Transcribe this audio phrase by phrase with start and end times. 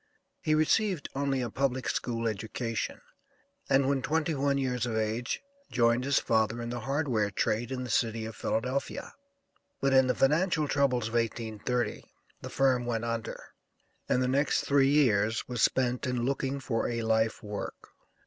[0.41, 3.01] He received only a public school education,
[3.69, 7.83] and when twenty one years of age joined his father in the hardware trade in
[7.83, 9.13] the city of Philadelphia;
[9.79, 12.03] but in the financial troubles of 1830,
[12.41, 13.49] the firm went under,
[14.09, 17.89] and the next three years was spent in looking for a life work.